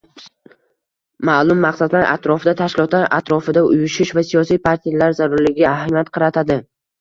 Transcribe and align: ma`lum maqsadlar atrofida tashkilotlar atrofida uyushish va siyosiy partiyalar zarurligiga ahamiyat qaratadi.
ma`lum 1.29 1.59
maqsadlar 1.65 2.07
atrofida 2.13 2.53
tashkilotlar 2.61 3.05
atrofida 3.19 3.63
uyushish 3.67 4.15
va 4.21 4.25
siyosiy 4.31 4.61
partiyalar 4.69 5.15
zarurligiga 5.21 5.69
ahamiyat 5.75 6.11
qaratadi. 6.19 6.61